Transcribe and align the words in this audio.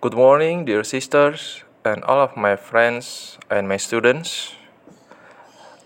Good 0.00 0.14
morning, 0.14 0.64
dear 0.64 0.84
sisters, 0.84 1.64
and 1.84 2.04
all 2.04 2.22
of 2.22 2.36
my 2.38 2.54
friends 2.54 3.34
and 3.50 3.66
my 3.66 3.78
students. 3.78 4.54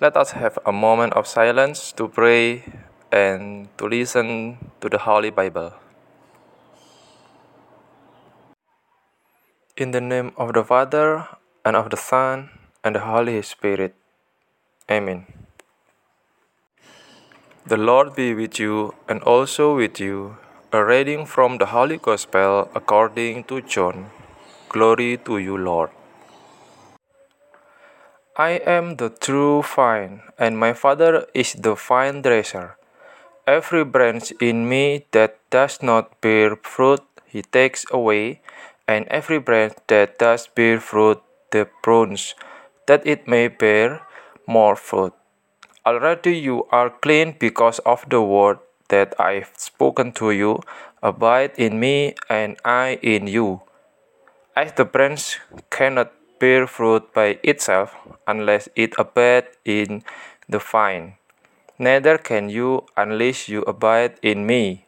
Let 0.04 0.21
us 0.21 0.37
have 0.37 0.58
a 0.67 0.71
moment 0.71 1.15
of 1.15 1.25
silence 1.26 1.96
to 1.96 2.12
pray 2.12 2.60
and 3.08 3.72
to 3.80 3.88
listen 3.88 4.60
to 4.84 4.92
the 4.92 4.98
Holy 5.08 5.30
Bible. 5.30 5.72
In 9.79 9.96
the 9.96 10.04
name 10.04 10.36
of 10.36 10.52
the 10.52 10.62
Father, 10.62 11.24
and 11.64 11.72
of 11.74 11.88
the 11.88 11.96
Son, 11.96 12.50
and 12.84 12.94
the 12.94 13.08
Holy 13.08 13.40
Spirit. 13.40 13.96
Amen. 14.90 15.24
The 17.64 17.80
Lord 17.80 18.12
be 18.12 18.34
with 18.34 18.60
you 18.60 18.92
and 19.08 19.22
also 19.22 19.74
with 19.74 19.96
you. 19.98 20.36
A 20.75 20.82
reading 20.82 21.27
from 21.27 21.59
the 21.59 21.66
Holy 21.66 21.98
Gospel 21.98 22.66
according 22.75 23.45
to 23.45 23.61
John. 23.61 24.09
Glory 24.70 25.19
to 25.19 25.37
you, 25.37 25.59
Lord. 25.59 25.91
I 28.38 28.52
am 28.65 28.96
the 28.96 29.10
true 29.10 29.60
vine, 29.60 30.23
and 30.38 30.56
my 30.56 30.73
Father 30.73 31.27
is 31.34 31.52
the 31.52 31.74
vine 31.74 32.23
dresser. 32.23 32.79
Every 33.46 33.84
branch 33.84 34.32
in 34.41 34.66
me 34.66 35.05
that 35.12 35.37
does 35.51 35.82
not 35.82 36.19
bear 36.23 36.56
fruit, 36.56 37.04
he 37.27 37.43
takes 37.43 37.84
away, 37.93 38.41
and 38.88 39.04
every 39.12 39.45
branch 39.45 39.77
that 39.88 40.18
does 40.18 40.48
bear 40.48 40.80
fruit, 40.80 41.20
the 41.51 41.68
prunes, 41.82 42.34
that 42.88 43.07
it 43.07 43.29
may 43.29 43.48
bear 43.48 44.09
more 44.48 44.77
fruit. 44.77 45.12
Already 45.84 46.38
you 46.38 46.65
are 46.73 46.88
clean 46.88 47.37
because 47.38 47.79
of 47.84 48.09
the 48.09 48.23
word 48.23 48.57
that 48.92 49.16
I've 49.19 49.51
spoken 49.56 50.12
to 50.20 50.30
you. 50.30 50.60
Abide 51.02 51.56
in 51.56 51.80
me, 51.80 52.14
and 52.28 52.60
I 52.62 53.01
in 53.01 53.27
you. 53.27 53.65
As 54.55 54.77
the 54.77 54.84
branch 54.84 55.41
cannot 55.73 56.12
bear 56.38 56.68
fruit 56.68 57.09
by 57.16 57.40
itself 57.43 57.96
unless 58.29 58.68
it 58.76 58.93
abide 59.01 59.48
in 59.65 60.04
the 60.45 60.60
vine, 60.60 61.16
neither 61.80 62.18
can 62.18 62.52
you 62.52 62.85
unless 62.95 63.48
you 63.48 63.65
abide 63.65 64.20
in 64.20 64.45
me. 64.45 64.85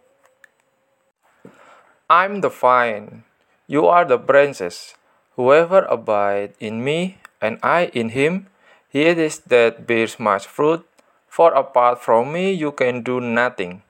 I'm 2.11 2.45
the 2.45 2.53
vine, 2.53 3.25
you 3.67 3.89
are 3.89 4.05
the 4.05 4.19
branches. 4.19 4.95
Whoever 5.41 5.89
abides 5.89 6.55
in 6.61 6.85
me, 6.85 7.19
and 7.41 7.59
I 7.63 7.91
in 7.97 8.11
him, 8.11 8.53
he 8.87 9.09
it 9.09 9.19
is 9.19 9.41
that 9.51 9.89
bears 9.89 10.21
much 10.21 10.47
fruit, 10.47 10.87
for 11.27 11.51
apart 11.57 11.99
from 12.05 12.31
me 12.31 12.53
you 12.53 12.71
can 12.71 13.03
do 13.03 13.19
nothing. 13.19 13.83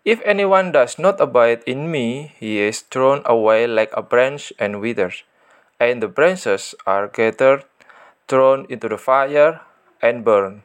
If 0.00 0.24
anyone 0.24 0.72
does 0.72 0.98
not 0.98 1.20
abide 1.20 1.60
in 1.68 1.92
me, 1.92 2.32
he 2.40 2.56
is 2.56 2.80
thrown 2.80 3.20
away 3.26 3.66
like 3.66 3.92
a 3.92 4.00
branch 4.00 4.50
and 4.58 4.80
withers, 4.80 5.24
and 5.76 6.00
the 6.00 6.08
branches 6.08 6.74
are 6.86 7.04
gathered, 7.04 7.68
thrown 8.26 8.64
into 8.72 8.88
the 8.88 8.96
fire, 8.96 9.60
and 10.00 10.24
burned. 10.24 10.64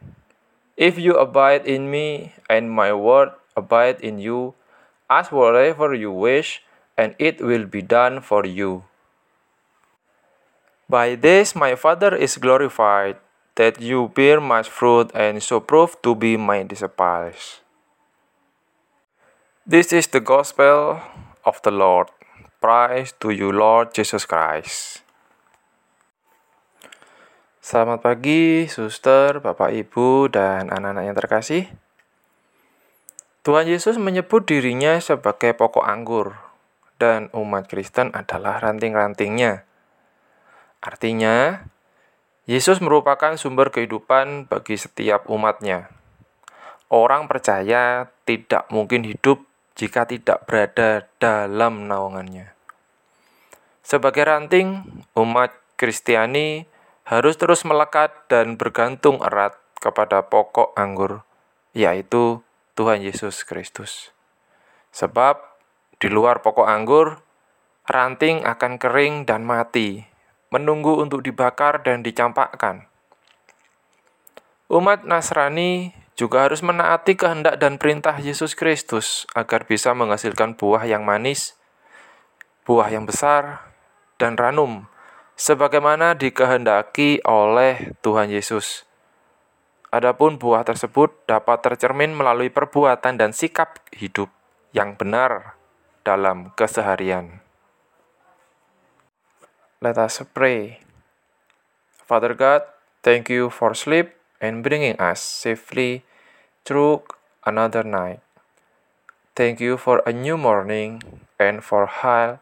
If 0.77 0.95
you 0.97 1.19
abide 1.19 1.67
in 1.67 1.91
me, 1.91 2.31
and 2.49 2.71
my 2.71 2.95
word 2.95 3.35
abide 3.59 3.99
in 3.99 4.19
you, 4.19 4.55
ask 5.09 5.35
whatever 5.35 5.93
you 5.93 6.15
wish, 6.15 6.63
and 6.95 7.11
it 7.19 7.43
will 7.43 7.67
be 7.67 7.81
done 7.81 8.21
for 8.21 8.45
you. 8.45 8.87
By 10.87 11.15
this 11.15 11.55
my 11.55 11.75
Father 11.75 12.15
is 12.15 12.37
glorified, 12.37 13.19
that 13.55 13.81
you 13.81 14.15
bear 14.15 14.39
much 14.39 14.69
fruit 14.69 15.11
and 15.13 15.43
so 15.43 15.59
prove 15.59 15.99
to 16.03 16.15
be 16.15 16.37
my 16.37 16.63
disciples. 16.63 17.64
This 19.65 19.89
is 19.97 20.05
the 20.13 20.21
gospel 20.21 21.01
of 21.41 21.57
the 21.65 21.73
Lord. 21.73 22.13
Praise 22.61 23.17
to 23.17 23.33
you, 23.33 23.49
Lord 23.49 23.97
Jesus 23.97 24.29
Christ. 24.29 25.01
Selamat 27.65 28.05
pagi, 28.05 28.69
suster, 28.69 29.41
bapak, 29.41 29.73
ibu, 29.73 30.29
dan 30.29 30.69
anak-anak 30.69 31.03
yang 31.09 31.17
terkasih. 31.17 31.63
Tuhan 33.41 33.65
Yesus 33.65 33.97
menyebut 33.97 34.45
dirinya 34.45 35.01
sebagai 35.01 35.57
pokok 35.57 35.81
anggur, 35.81 36.37
dan 37.01 37.33
umat 37.33 37.65
Kristen 37.65 38.13
adalah 38.13 38.61
ranting-rantingnya. 38.61 39.65
Artinya, 40.77 41.65
Yesus 42.45 42.77
merupakan 42.85 43.33
sumber 43.33 43.73
kehidupan 43.73 44.45
bagi 44.45 44.77
setiap 44.77 45.25
umatnya. 45.25 45.89
Orang 46.93 47.25
percaya 47.25 48.13
tidak 48.29 48.69
mungkin 48.69 49.01
hidup 49.09 49.54
jika 49.75 50.07
tidak 50.07 50.47
berada 50.47 51.05
dalam 51.19 51.87
naungannya. 51.91 52.55
Sebagai 53.85 54.25
ranting, 54.25 54.81
umat 55.13 55.53
Kristiani 55.75 56.65
harus 57.05 57.37
terus 57.37 57.61
melekat 57.67 58.09
dan 58.31 58.57
bergantung 58.57 59.21
erat 59.21 59.53
kepada 59.77 60.25
pokok 60.25 60.73
anggur, 60.73 61.21
yaitu 61.75 62.41
Tuhan 62.73 63.05
Yesus 63.05 63.45
Kristus. 63.45 64.09
Sebab 64.89 65.37
di 66.01 66.09
luar 66.09 66.41
pokok 66.41 66.65
anggur, 66.65 67.21
ranting 67.85 68.41
akan 68.41 68.81
kering 68.81 69.29
dan 69.29 69.45
mati, 69.45 70.01
menunggu 70.49 70.97
untuk 70.97 71.21
dibakar 71.21 71.85
dan 71.85 72.01
dicampakkan. 72.01 72.89
Umat 74.65 75.05
Nasrani 75.05 75.93
juga 76.15 76.47
harus 76.47 76.63
menaati 76.63 77.19
kehendak 77.19 77.59
dan 77.59 77.75
perintah 77.75 78.15
Yesus 78.15 78.55
Kristus 78.55 79.27
agar 79.35 79.67
bisa 79.67 79.91
menghasilkan 79.91 80.55
buah 80.55 80.87
yang 80.87 81.03
manis, 81.03 81.59
buah 82.63 82.87
yang 82.87 83.03
besar, 83.03 83.67
dan 84.15 84.39
ranum, 84.39 84.87
sebagaimana 85.35 86.15
dikehendaki 86.15 87.19
oleh 87.27 87.91
Tuhan 87.99 88.31
Yesus. 88.31 88.87
Adapun 89.91 90.39
buah 90.39 90.63
tersebut 90.63 91.11
dapat 91.27 91.59
tercermin 91.59 92.15
melalui 92.15 92.47
perbuatan 92.47 93.19
dan 93.19 93.35
sikap 93.35 93.83
hidup 93.91 94.31
yang 94.71 94.95
benar 94.95 95.59
dalam 96.07 96.55
keseharian. 96.55 97.43
Let 99.83 99.99
us 99.99 100.23
pray. 100.31 100.79
Father 102.07 102.31
God, 102.31 102.63
thank 103.03 103.27
you 103.27 103.51
for 103.51 103.75
sleep 103.75 104.14
and 104.41 104.63
bringing 104.63 104.99
us 104.99 105.21
safely 105.21 106.03
through 106.65 107.03
another 107.45 107.83
night. 107.83 108.19
Thank 109.35 109.59
you 109.59 109.77
for 109.77 110.01
a 110.05 110.13
new 110.13 110.37
morning 110.37 111.01
and 111.39 111.63
for 111.63 111.85
health 111.85 112.39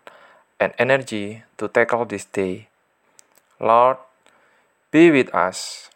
and 0.59 0.73
energy 0.77 1.43
to 1.57 1.67
tackle 1.67 2.05
this 2.05 2.25
day. 2.25 2.69
Lord, 3.59 3.97
be 4.91 5.09
with 5.09 5.33
us 5.33 5.89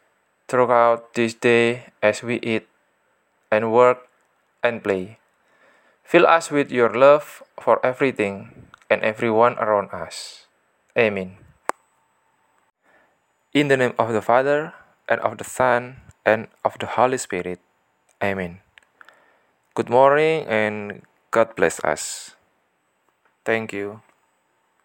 throughout 0.47 1.13
this 1.13 1.33
day 1.33 1.93
as 2.01 2.23
we 2.23 2.39
eat 2.41 2.67
and 3.51 3.71
work 3.71 4.09
and 4.63 4.83
play. 4.83 5.19
Fill 6.03 6.25
us 6.25 6.49
with 6.49 6.71
your 6.71 6.89
love 6.89 7.43
for 7.59 7.83
everything 7.85 8.67
and 8.89 9.03
everyone 9.03 9.59
around 9.59 9.91
us. 9.91 10.47
Amen. 10.97 11.37
In 13.53 13.67
the 13.67 13.77
name 13.77 13.93
of 13.99 14.13
the 14.13 14.21
Father, 14.21 14.73
and 15.09 15.21
of 15.21 15.37
the 15.37 15.43
Son, 15.45 15.97
and 16.25 16.47
of 16.65 16.77
the 16.79 16.87
Holy 16.87 17.17
Spirit. 17.17 17.59
Amen. 18.23 18.59
Good 19.75 19.89
morning 19.89 20.45
and 20.47 21.03
God 21.31 21.55
bless 21.55 21.79
us. 21.83 22.35
Thank 23.45 23.73
you. 23.73 24.01